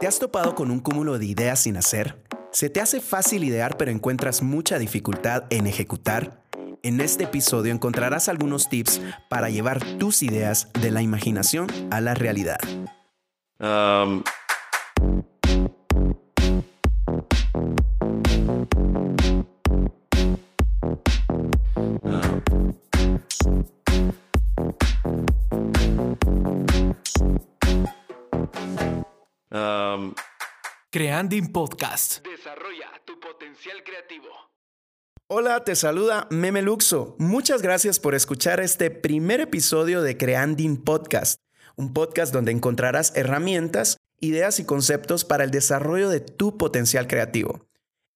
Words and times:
¿Te 0.00 0.06
has 0.06 0.20
topado 0.20 0.54
con 0.54 0.70
un 0.70 0.78
cúmulo 0.78 1.18
de 1.18 1.26
ideas 1.26 1.58
sin 1.58 1.76
hacer? 1.76 2.24
¿Se 2.52 2.70
te 2.70 2.80
hace 2.80 3.00
fácil 3.00 3.42
idear 3.42 3.76
pero 3.76 3.90
encuentras 3.90 4.42
mucha 4.42 4.78
dificultad 4.78 5.44
en 5.50 5.66
ejecutar? 5.66 6.44
En 6.84 7.00
este 7.00 7.24
episodio 7.24 7.72
encontrarás 7.72 8.28
algunos 8.28 8.68
tips 8.68 9.00
para 9.28 9.50
llevar 9.50 9.82
tus 9.98 10.22
ideas 10.22 10.68
de 10.80 10.92
la 10.92 11.02
imaginación 11.02 11.66
a 11.90 12.00
la 12.00 12.14
realidad. 12.14 12.60
Um, 13.58 14.22
Creanding 30.90 31.52
Podcast. 31.52 32.18
Desarrolla 32.22 32.90
tu 33.06 33.18
potencial 33.18 33.82
creativo. 33.82 34.28
Hola, 35.26 35.64
te 35.64 35.74
saluda 35.74 36.26
Meme 36.30 36.60
Luxo. 36.60 37.16
Muchas 37.18 37.62
gracias 37.62 37.98
por 37.98 38.14
escuchar 38.14 38.60
este 38.60 38.90
primer 38.90 39.40
episodio 39.40 40.02
de 40.02 40.18
Creanding 40.18 40.76
Podcast, 40.76 41.40
un 41.76 41.94
podcast 41.94 42.30
donde 42.32 42.52
encontrarás 42.52 43.16
herramientas, 43.16 43.96
ideas 44.20 44.60
y 44.60 44.66
conceptos 44.66 45.24
para 45.24 45.44
el 45.44 45.50
desarrollo 45.50 46.10
de 46.10 46.20
tu 46.20 46.58
potencial 46.58 47.06
creativo. 47.06 47.66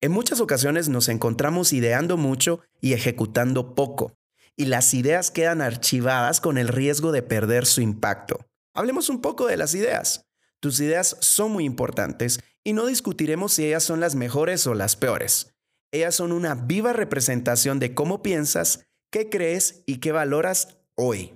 En 0.02 0.12
muchas 0.12 0.41
ocasiones 0.41 0.91
nos 0.91 1.08
encontramos 1.08 1.72
ideando 1.72 2.19
mucho 2.19 2.60
y 2.83 2.92
ejecutando 2.92 3.74
poco, 3.74 4.12
y 4.55 4.66
las 4.66 4.92
ideas 4.92 5.30
quedan 5.30 5.62
archivadas 5.62 6.42
con 6.42 6.58
el 6.58 6.69
riesgo 6.69 7.10
de 7.10 7.22
perder 7.22 7.64
su 7.64 7.80
impacto. 7.80 8.44
Hablemos 8.74 9.08
un 9.08 9.22
poco 9.22 9.46
de 9.46 9.56
las 9.56 9.74
ideas. 9.74 10.27
Tus 10.62 10.79
ideas 10.79 11.16
son 11.19 11.51
muy 11.51 11.65
importantes 11.65 12.39
y 12.62 12.73
no 12.73 12.86
discutiremos 12.86 13.53
si 13.53 13.67
ellas 13.67 13.83
son 13.83 13.98
las 13.98 14.14
mejores 14.14 14.64
o 14.69 14.75
las 14.75 14.95
peores. 14.95 15.56
Ellas 15.91 16.14
son 16.14 16.31
una 16.31 16.55
viva 16.55 16.92
representación 16.92 17.81
de 17.81 17.95
cómo 17.95 18.23
piensas, 18.23 18.86
qué 19.11 19.28
crees 19.28 19.83
y 19.86 19.97
qué 19.97 20.12
valoras 20.12 20.77
hoy. 20.95 21.34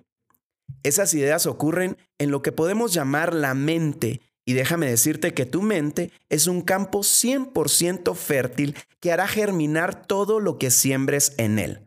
Esas 0.84 1.12
ideas 1.12 1.46
ocurren 1.46 1.96
en 2.18 2.30
lo 2.30 2.40
que 2.40 2.52
podemos 2.52 2.94
llamar 2.94 3.34
la 3.34 3.54
mente 3.54 4.20
y 4.44 4.52
déjame 4.52 4.88
decirte 4.88 5.34
que 5.34 5.44
tu 5.44 5.60
mente 5.60 6.12
es 6.28 6.46
un 6.46 6.62
campo 6.62 7.00
100% 7.00 8.14
fértil 8.14 8.76
que 9.00 9.10
hará 9.10 9.26
germinar 9.26 10.06
todo 10.06 10.38
lo 10.38 10.56
que 10.56 10.70
siembres 10.70 11.34
en 11.36 11.58
él. 11.58 11.84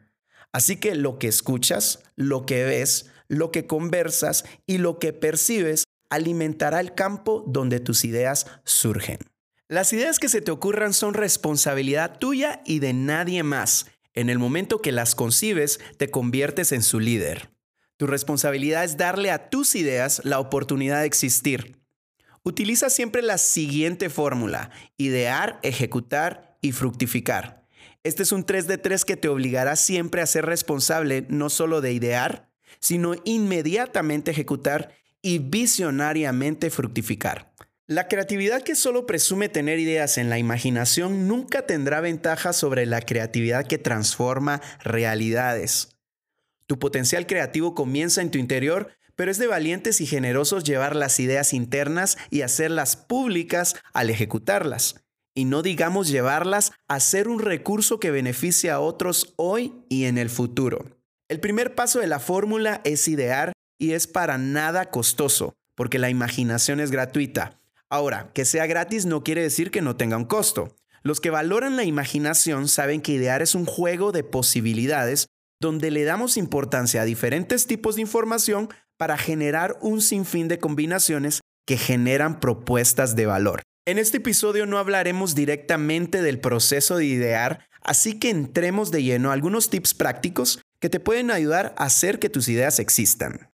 Así 0.51 0.75
que 0.75 0.93
lo 0.93 1.19
que 1.19 1.29
escuchas, 1.29 2.03
lo 2.17 2.45
que 2.45 2.65
ves, 2.65 3.09
lo 3.29 3.49
que 3.51 3.65
conversas 3.65 4.43
y 4.67 4.79
lo 4.79 4.99
que 4.99 5.13
percibes 5.13 5.85
alimentará 6.09 6.79
el 6.79 6.93
campo 6.93 7.43
donde 7.47 7.79
tus 7.79 8.05
ideas 8.05 8.47
surgen. 8.63 9.19
Las 9.67 9.93
ideas 9.93 10.17
que 10.17 10.29
se 10.29 10.41
te 10.41 10.51
ocurran 10.51 10.93
son 10.93 11.13
responsabilidad 11.13 12.17
tuya 12.17 12.61
y 12.65 12.79
de 12.79 12.93
nadie 12.93 13.43
más. 13.43 13.85
En 14.13 14.29
el 14.29 14.39
momento 14.39 14.81
que 14.81 14.91
las 14.91 15.13
concibes, 15.13 15.79
te 15.97 16.09
conviertes 16.09 16.71
en 16.71 16.81
su 16.81 16.99
líder. 16.99 17.51
Tu 17.97 18.07
responsabilidad 18.07 18.83
es 18.83 18.97
darle 18.97 19.29
a 19.29 19.49
tus 19.49 19.75
ideas 19.75 20.21
la 20.23 20.39
oportunidad 20.39 21.01
de 21.01 21.05
existir. 21.05 21.79
Utiliza 22.43 22.89
siempre 22.89 23.21
la 23.21 23.37
siguiente 23.37 24.09
fórmula, 24.09 24.71
idear, 24.97 25.59
ejecutar 25.61 26.57
y 26.61 26.71
fructificar. 26.71 27.65
Este 28.03 28.23
es 28.23 28.31
un 28.31 28.45
3 28.45 28.65
de 28.67 28.77
3 28.77 29.05
que 29.05 29.17
te 29.17 29.27
obligará 29.27 29.75
siempre 29.75 30.21
a 30.21 30.25
ser 30.25 30.45
responsable 30.45 31.27
no 31.29 31.49
solo 31.49 31.81
de 31.81 31.91
idear, 31.91 32.49
sino 32.79 33.13
inmediatamente 33.25 34.31
ejecutar 34.31 34.95
y 35.21 35.39
visionariamente 35.39 36.69
fructificar. 36.69 37.49
La 37.89 38.07
creatividad 38.07 38.61
que 38.61 38.75
solo 38.75 39.07
presume 39.07 39.49
tener 39.49 39.79
ideas 39.79 40.19
en 40.19 40.29
la 40.29 40.37
imaginación 40.37 41.27
nunca 41.27 41.65
tendrá 41.65 42.01
ventaja 42.01 42.53
sobre 42.53 42.85
la 42.85 43.01
creatividad 43.01 43.65
que 43.65 43.79
transforma 43.79 44.61
realidades. 44.83 45.97
Tu 46.67 46.77
potencial 46.77 47.25
creativo 47.25 47.73
comienza 47.73 48.21
en 48.21 48.29
tu 48.29 48.37
interior, 48.37 48.91
pero 49.15 49.31
es 49.31 49.39
de 49.39 49.47
valientes 49.47 50.01
y 50.01 50.05
generosos 50.05 50.63
llevar 50.63 50.95
las 50.95 51.19
ideas 51.19 51.51
internas 51.51 52.15
y 52.29 52.43
hacerlas 52.43 52.95
públicas 52.95 53.75
al 53.91 54.11
ejecutarlas. 54.11 55.03
Y 55.33 55.45
no 55.45 55.63
digamos 55.63 56.09
llevarlas 56.09 56.73
a 56.87 56.99
ser 56.99 57.27
un 57.27 57.39
recurso 57.39 57.99
que 57.99 58.11
beneficie 58.11 58.69
a 58.69 58.79
otros 58.79 59.33
hoy 59.35 59.73
y 59.89 60.05
en 60.05 60.19
el 60.19 60.29
futuro. 60.29 60.99
El 61.27 61.39
primer 61.39 61.73
paso 61.73 61.99
de 61.99 62.07
la 62.07 62.19
fórmula 62.19 62.81
es 62.83 63.07
idear 63.07 63.51
y 63.79 63.93
es 63.93 64.05
para 64.05 64.37
nada 64.37 64.91
costoso, 64.91 65.55
porque 65.73 65.97
la 65.97 66.09
imaginación 66.09 66.79
es 66.79 66.91
gratuita. 66.91 67.59
Ahora, 67.89 68.29
que 68.33 68.45
sea 68.45 68.67
gratis 68.67 69.07
no 69.07 69.23
quiere 69.23 69.41
decir 69.41 69.71
que 69.71 69.81
no 69.81 69.95
tenga 69.95 70.17
un 70.17 70.25
costo. 70.25 70.75
Los 71.01 71.19
que 71.19 71.31
valoran 71.31 71.75
la 71.75 71.85
imaginación 71.85 72.67
saben 72.67 73.01
que 73.01 73.13
idear 73.13 73.41
es 73.41 73.55
un 73.55 73.65
juego 73.65 74.11
de 74.11 74.23
posibilidades 74.23 75.27
donde 75.59 75.89
le 75.89 76.03
damos 76.03 76.37
importancia 76.37 77.01
a 77.01 77.05
diferentes 77.05 77.65
tipos 77.65 77.95
de 77.95 78.01
información 78.01 78.69
para 78.97 79.17
generar 79.17 79.77
un 79.81 80.01
sinfín 80.01 80.47
de 80.47 80.59
combinaciones 80.59 81.41
que 81.65 81.77
generan 81.77 82.39
propuestas 82.39 83.15
de 83.15 83.25
valor. 83.25 83.61
En 83.85 83.97
este 83.97 84.17
episodio 84.17 84.65
no 84.65 84.77
hablaremos 84.77 85.35
directamente 85.35 86.21
del 86.21 86.39
proceso 86.39 86.97
de 86.97 87.05
idear, 87.05 87.65
así 87.81 88.19
que 88.19 88.29
entremos 88.29 88.91
de 88.91 89.03
lleno 89.03 89.29
a 89.29 89.33
algunos 89.33 89.69
tips 89.69 89.93
prácticos 89.93 90.61
que 90.79 90.89
te 90.89 90.99
pueden 90.99 91.31
ayudar 91.31 91.73
a 91.77 91.85
hacer 91.85 92.19
que 92.19 92.29
tus 92.29 92.49
ideas 92.49 92.79
existan. 92.79 93.49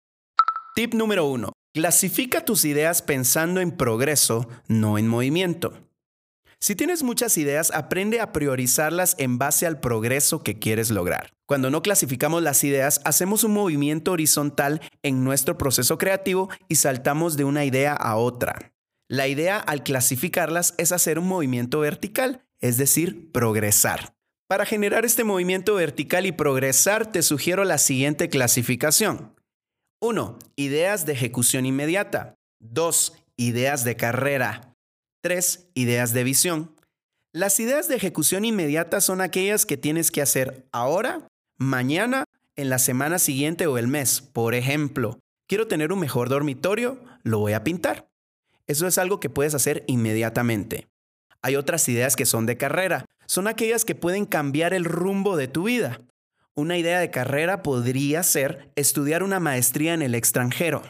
Tip 0.81 0.95
número 0.95 1.27
1. 1.27 1.53
Clasifica 1.75 2.43
tus 2.43 2.65
ideas 2.65 3.03
pensando 3.03 3.61
en 3.61 3.71
progreso, 3.71 4.49
no 4.67 4.97
en 4.97 5.09
movimiento. 5.09 5.75
Si 6.59 6.75
tienes 6.75 7.03
muchas 7.03 7.37
ideas, 7.37 7.71
aprende 7.75 8.19
a 8.19 8.33
priorizarlas 8.33 9.15
en 9.19 9.37
base 9.37 9.67
al 9.67 9.79
progreso 9.81 10.43
que 10.43 10.59
quieres 10.59 10.91
lograr. 10.91 11.35
Cuando 11.45 11.69
no 11.69 11.83
clasificamos 11.83 12.43
las 12.43 12.65
ideas, 12.65 13.03
hacemos 13.05 13.45
un 13.45 13.53
movimiento 13.53 14.13
horizontal 14.13 14.81
en 15.03 15.23
nuestro 15.23 15.59
proceso 15.59 15.99
creativo 15.99 16.49
y 16.67 16.77
saltamos 16.77 17.37
de 17.37 17.45
una 17.45 17.67
idea 17.67 17.93
a 17.93 18.17
otra. 18.17 18.73
La 19.07 19.29
idea 19.29 19.59
al 19.59 19.83
clasificarlas 19.83 20.73
es 20.79 20.93
hacer 20.93 21.19
un 21.19 21.29
movimiento 21.29 21.81
vertical, 21.81 22.47
es 22.59 22.79
decir, 22.79 23.31
progresar. 23.33 24.15
Para 24.49 24.65
generar 24.65 25.05
este 25.05 25.25
movimiento 25.25 25.75
vertical 25.75 26.25
y 26.25 26.33
progresar, 26.33 27.13
te 27.13 27.21
sugiero 27.21 27.65
la 27.65 27.77
siguiente 27.77 28.31
clasificación. 28.31 29.35
1. 30.03 30.39
Ideas 30.57 31.05
de 31.05 31.13
ejecución 31.13 31.67
inmediata. 31.67 32.35
2. 32.61 33.13
Ideas 33.37 33.85
de 33.85 33.97
carrera. 33.97 34.75
3. 35.23 35.69
Ideas 35.75 36.15
de 36.15 36.25
visión. 36.25 36.75
Las 37.33 37.61
ideas 37.61 37.87
de 37.87 37.97
ejecución 37.97 38.47
inmediata 38.47 39.03
son 39.03 39.21
aquellas 39.21 39.67
que 39.67 39.77
tienes 39.77 40.11
que 40.11 40.23
hacer 40.23 40.67
ahora, 40.73 41.29
mañana, 41.59 42.25
en 42.57 42.71
la 42.71 42.79
semana 42.79 43.19
siguiente 43.19 43.67
o 43.67 43.77
el 43.77 43.89
mes. 43.89 44.23
Por 44.23 44.55
ejemplo, 44.55 45.19
quiero 45.47 45.69
tener 45.69 45.93
un 45.93 46.01
mejor 46.01 46.31
dormitorio, 46.31 46.99
lo 47.23 47.39
voy 47.39 47.53
a 47.53 47.63
pintar. 47.63 48.09
Eso 48.67 48.87
es 48.87 48.97
algo 48.97 49.21
que 49.21 49.29
puedes 49.29 49.55
hacer 49.55 49.85
inmediatamente. 49.87 50.89
Hay 51.43 51.57
otras 51.57 51.87
ideas 51.91 52.17
que 52.17 52.25
son 52.25 52.47
de 52.47 52.57
carrera. 52.57 53.05
Son 53.27 53.49
aquellas 53.49 53.85
que 53.85 53.95
pueden 53.95 54.25
cambiar 54.25 54.73
el 54.73 54.85
rumbo 54.87 55.37
de 55.37 55.47
tu 55.47 55.65
vida. 55.65 56.01
Una 56.61 56.77
idea 56.77 57.01
de 57.01 57.11
carrera 57.11 57.63
podría 57.63 58.23
ser 58.23 58.71
estudiar 58.77 59.23
una 59.23 59.41
maestría 59.41 59.95
en 59.95 60.03
el 60.03 60.15
extranjero. 60.15 60.83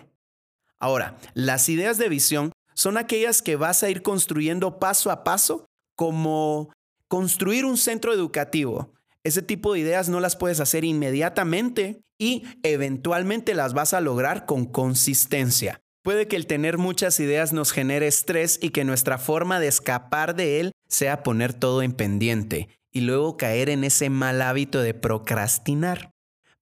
Ahora, 0.81 1.17
las 1.33 1.69
ideas 1.69 1.97
de 1.97 2.09
visión 2.09 2.51
son 2.75 2.97
aquellas 2.97 3.41
que 3.41 3.55
vas 3.55 3.85
a 3.85 3.89
ir 3.89 4.03
construyendo 4.03 4.81
paso 4.81 5.13
a 5.13 5.23
paso, 5.23 5.67
como 5.95 6.73
construir 7.07 7.65
un 7.65 7.77
centro 7.77 8.13
educativo. 8.13 8.93
Ese 9.23 9.43
tipo 9.43 9.73
de 9.73 9.79
ideas 9.79 10.09
no 10.09 10.19
las 10.19 10.35
puedes 10.35 10.59
hacer 10.59 10.85
inmediatamente 10.85 12.01
y 12.19 12.43
eventualmente 12.65 13.55
las 13.55 13.73
vas 13.73 13.95
a 13.95 14.01
lograr 14.01 14.47
con 14.47 14.67
consistencia. 14.67 15.81
Puede 16.03 16.27
que 16.27 16.35
el 16.35 16.49
tener 16.49 16.79
muchas 16.79 17.21
ideas 17.21 17.53
nos 17.53 17.71
genere 17.71 18.09
estrés 18.09 18.59
y 18.61 18.71
que 18.71 18.83
nuestra 18.83 19.19
forma 19.19 19.61
de 19.61 19.69
escapar 19.69 20.35
de 20.35 20.59
él 20.59 20.73
sea 20.89 21.23
poner 21.23 21.55
todo 21.55 21.83
en 21.83 21.93
pendiente 21.93 22.69
y 22.93 23.01
luego 23.01 23.37
caer 23.37 23.69
en 23.69 23.85
ese 23.85 24.11
mal 24.11 24.43
hábito 24.43 24.81
de 24.81 24.95
procrastinar. 24.95 26.13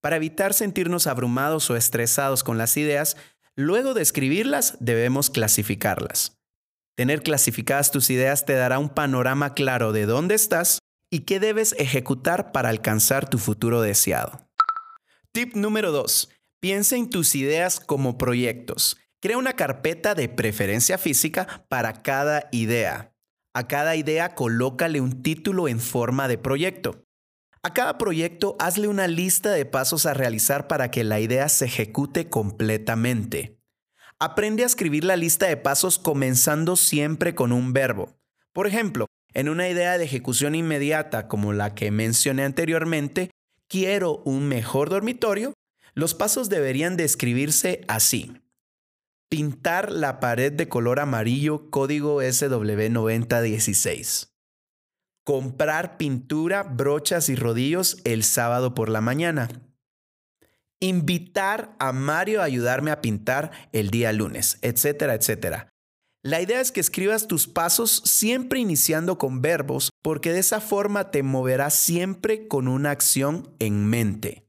Para 0.00 0.16
evitar 0.16 0.54
sentirnos 0.54 1.06
abrumados 1.06 1.70
o 1.70 1.76
estresados 1.76 2.44
con 2.44 2.58
las 2.58 2.76
ideas, 2.76 3.16
luego 3.56 3.94
de 3.94 4.02
escribirlas 4.02 4.76
debemos 4.80 5.30
clasificarlas. 5.30 6.38
Tener 6.96 7.22
clasificadas 7.22 7.90
tus 7.90 8.10
ideas 8.10 8.44
te 8.44 8.54
dará 8.54 8.78
un 8.78 8.88
panorama 8.88 9.54
claro 9.54 9.92
de 9.92 10.06
dónde 10.06 10.34
estás 10.34 10.80
y 11.10 11.20
qué 11.20 11.40
debes 11.40 11.74
ejecutar 11.78 12.52
para 12.52 12.68
alcanzar 12.68 13.28
tu 13.28 13.38
futuro 13.38 13.80
deseado. 13.80 14.48
Tip 15.32 15.54
número 15.54 15.92
2. 15.92 16.28
Piensa 16.60 16.96
en 16.96 17.08
tus 17.08 17.34
ideas 17.34 17.80
como 17.80 18.18
proyectos. 18.18 18.96
Crea 19.20 19.38
una 19.38 19.54
carpeta 19.54 20.14
de 20.14 20.28
preferencia 20.28 20.98
física 20.98 21.64
para 21.68 22.02
cada 22.02 22.48
idea. 22.50 23.12
A 23.58 23.66
cada 23.66 23.96
idea 23.96 24.36
colócale 24.36 25.00
un 25.00 25.20
título 25.20 25.66
en 25.66 25.80
forma 25.80 26.28
de 26.28 26.38
proyecto. 26.38 27.02
A 27.64 27.74
cada 27.74 27.98
proyecto 27.98 28.54
hazle 28.60 28.86
una 28.86 29.08
lista 29.08 29.50
de 29.50 29.64
pasos 29.64 30.06
a 30.06 30.14
realizar 30.14 30.68
para 30.68 30.92
que 30.92 31.02
la 31.02 31.18
idea 31.18 31.48
se 31.48 31.64
ejecute 31.64 32.28
completamente. 32.28 33.58
Aprende 34.20 34.62
a 34.62 34.66
escribir 34.66 35.02
la 35.02 35.16
lista 35.16 35.48
de 35.48 35.56
pasos 35.56 35.98
comenzando 35.98 36.76
siempre 36.76 37.34
con 37.34 37.50
un 37.50 37.72
verbo. 37.72 38.16
Por 38.52 38.68
ejemplo, 38.68 39.06
en 39.34 39.48
una 39.48 39.68
idea 39.68 39.98
de 39.98 40.04
ejecución 40.04 40.54
inmediata 40.54 41.26
como 41.26 41.52
la 41.52 41.74
que 41.74 41.90
mencioné 41.90 42.44
anteriormente, 42.44 43.32
quiero 43.66 44.22
un 44.24 44.46
mejor 44.46 44.88
dormitorio, 44.88 45.52
los 45.94 46.14
pasos 46.14 46.48
deberían 46.48 46.96
describirse 46.96 47.80
así. 47.88 48.40
Pintar 49.30 49.92
la 49.92 50.20
pared 50.20 50.50
de 50.50 50.70
color 50.70 51.00
amarillo 51.00 51.68
código 51.68 52.22
SW9016. 52.22 54.30
Comprar 55.22 55.98
pintura, 55.98 56.62
brochas 56.62 57.28
y 57.28 57.36
rodillos 57.36 57.98
el 58.04 58.24
sábado 58.24 58.74
por 58.74 58.88
la 58.88 59.02
mañana. 59.02 59.50
Invitar 60.80 61.76
a 61.78 61.92
Mario 61.92 62.40
a 62.40 62.44
ayudarme 62.44 62.90
a 62.90 63.02
pintar 63.02 63.50
el 63.72 63.90
día 63.90 64.14
lunes, 64.14 64.56
etcétera, 64.62 65.12
etcétera. 65.12 65.68
La 66.22 66.40
idea 66.40 66.62
es 66.62 66.72
que 66.72 66.80
escribas 66.80 67.28
tus 67.28 67.46
pasos 67.46 68.00
siempre 68.06 68.60
iniciando 68.60 69.18
con 69.18 69.42
verbos 69.42 69.90
porque 70.02 70.32
de 70.32 70.38
esa 70.38 70.62
forma 70.62 71.10
te 71.10 71.22
moverás 71.22 71.74
siempre 71.74 72.48
con 72.48 72.66
una 72.66 72.92
acción 72.92 73.54
en 73.58 73.84
mente. 73.84 74.48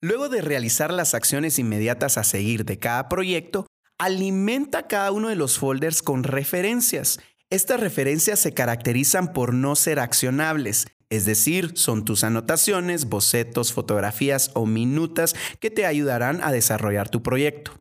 Luego 0.00 0.28
de 0.28 0.42
realizar 0.42 0.92
las 0.92 1.14
acciones 1.14 1.58
inmediatas 1.58 2.18
a 2.18 2.24
seguir 2.24 2.64
de 2.64 2.78
cada 2.78 3.08
proyecto, 3.08 3.66
alimenta 4.02 4.88
cada 4.88 5.12
uno 5.12 5.28
de 5.28 5.36
los 5.36 5.60
folders 5.60 6.02
con 6.02 6.24
referencias. 6.24 7.20
Estas 7.50 7.78
referencias 7.78 8.40
se 8.40 8.52
caracterizan 8.52 9.32
por 9.32 9.54
no 9.54 9.76
ser 9.76 10.00
accionables, 10.00 10.88
es 11.08 11.24
decir, 11.24 11.74
son 11.76 12.04
tus 12.04 12.24
anotaciones, 12.24 13.04
bocetos, 13.04 13.72
fotografías 13.72 14.50
o 14.54 14.66
minutas 14.66 15.36
que 15.60 15.70
te 15.70 15.86
ayudarán 15.86 16.42
a 16.42 16.50
desarrollar 16.50 17.10
tu 17.10 17.22
proyecto. 17.22 17.78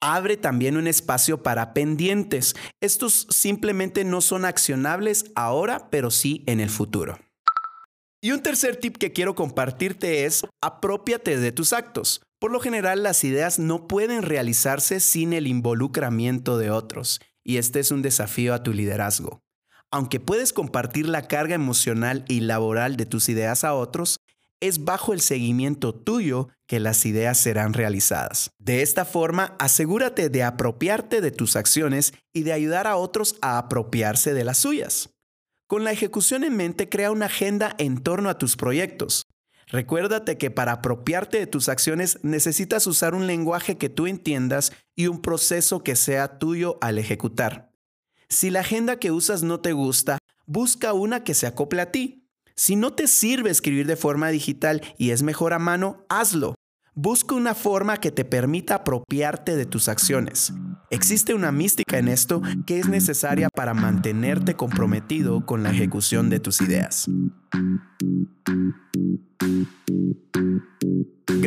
Abre 0.00 0.38
también 0.38 0.78
un 0.78 0.86
espacio 0.86 1.42
para 1.42 1.74
pendientes. 1.74 2.54
Estos 2.80 3.26
simplemente 3.28 4.02
no 4.04 4.22
son 4.22 4.46
accionables 4.46 5.26
ahora, 5.34 5.90
pero 5.90 6.10
sí 6.10 6.42
en 6.46 6.60
el 6.60 6.70
futuro. 6.70 7.18
Y 8.22 8.32
un 8.32 8.40
tercer 8.40 8.76
tip 8.76 8.96
que 8.96 9.12
quiero 9.12 9.34
compartirte 9.34 10.24
es 10.24 10.46
apropiate 10.62 11.38
de 11.38 11.52
tus 11.52 11.74
actos. 11.74 12.22
Por 12.44 12.52
lo 12.52 12.60
general 12.60 13.02
las 13.02 13.24
ideas 13.24 13.58
no 13.58 13.88
pueden 13.88 14.20
realizarse 14.20 15.00
sin 15.00 15.32
el 15.32 15.46
involucramiento 15.46 16.58
de 16.58 16.70
otros, 16.70 17.22
y 17.42 17.56
este 17.56 17.80
es 17.80 17.90
un 17.90 18.02
desafío 18.02 18.52
a 18.52 18.62
tu 18.62 18.74
liderazgo. 18.74 19.40
Aunque 19.90 20.20
puedes 20.20 20.52
compartir 20.52 21.08
la 21.08 21.26
carga 21.26 21.54
emocional 21.54 22.22
y 22.28 22.40
laboral 22.40 22.98
de 22.98 23.06
tus 23.06 23.30
ideas 23.30 23.64
a 23.64 23.72
otros, 23.72 24.20
es 24.60 24.84
bajo 24.84 25.14
el 25.14 25.22
seguimiento 25.22 25.94
tuyo 25.94 26.50
que 26.66 26.80
las 26.80 27.06
ideas 27.06 27.38
serán 27.38 27.72
realizadas. 27.72 28.50
De 28.58 28.82
esta 28.82 29.06
forma, 29.06 29.56
asegúrate 29.58 30.28
de 30.28 30.42
apropiarte 30.42 31.22
de 31.22 31.30
tus 31.30 31.56
acciones 31.56 32.12
y 32.34 32.42
de 32.42 32.52
ayudar 32.52 32.86
a 32.86 32.96
otros 32.96 33.36
a 33.40 33.56
apropiarse 33.56 34.34
de 34.34 34.44
las 34.44 34.58
suyas. 34.58 35.08
Con 35.66 35.82
la 35.82 35.92
ejecución 35.92 36.44
en 36.44 36.58
mente, 36.58 36.90
crea 36.90 37.10
una 37.10 37.24
agenda 37.24 37.74
en 37.78 38.02
torno 38.02 38.28
a 38.28 38.36
tus 38.36 38.54
proyectos. 38.54 39.28
Recuérdate 39.68 40.38
que 40.38 40.50
para 40.50 40.72
apropiarte 40.72 41.38
de 41.38 41.46
tus 41.46 41.68
acciones 41.68 42.18
necesitas 42.22 42.86
usar 42.86 43.14
un 43.14 43.26
lenguaje 43.26 43.76
que 43.78 43.88
tú 43.88 44.06
entiendas 44.06 44.72
y 44.94 45.06
un 45.06 45.20
proceso 45.20 45.82
que 45.82 45.96
sea 45.96 46.38
tuyo 46.38 46.78
al 46.80 46.98
ejecutar. 46.98 47.72
Si 48.28 48.50
la 48.50 48.60
agenda 48.60 48.98
que 48.98 49.10
usas 49.10 49.42
no 49.42 49.60
te 49.60 49.72
gusta, 49.72 50.18
busca 50.46 50.92
una 50.92 51.24
que 51.24 51.34
se 51.34 51.46
acople 51.46 51.80
a 51.80 51.90
ti. 51.90 52.28
Si 52.56 52.76
no 52.76 52.92
te 52.92 53.08
sirve 53.08 53.50
escribir 53.50 53.86
de 53.86 53.96
forma 53.96 54.28
digital 54.28 54.82
y 54.98 55.10
es 55.10 55.22
mejor 55.22 55.52
a 55.52 55.58
mano, 55.58 56.04
hazlo. 56.08 56.54
Busca 56.96 57.34
una 57.34 57.54
forma 57.54 57.96
que 57.96 58.12
te 58.12 58.24
permita 58.24 58.76
apropiarte 58.76 59.56
de 59.56 59.66
tus 59.66 59.88
acciones. 59.88 60.52
Existe 60.90 61.34
una 61.34 61.50
mística 61.50 61.98
en 61.98 62.06
esto 62.06 62.40
que 62.66 62.78
es 62.78 62.88
necesaria 62.88 63.48
para 63.52 63.74
mantenerte 63.74 64.54
comprometido 64.54 65.44
con 65.44 65.64
la 65.64 65.72
ejecución 65.72 66.30
de 66.30 66.38
tus 66.38 66.60
ideas. 66.60 67.08